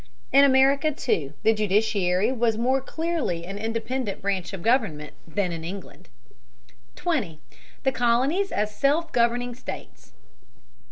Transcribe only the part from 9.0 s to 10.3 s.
GOVERNING STATES.